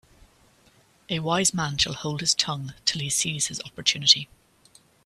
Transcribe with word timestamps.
A 1.09 1.19
wise 1.19 1.53
man 1.53 1.77
shall 1.77 1.93
hold 1.93 2.21
his 2.21 2.33
tongue 2.33 2.73
till 2.85 3.01
he 3.03 3.09
sees 3.11 3.45
his 3.49 3.61
opportunity. 3.61 4.27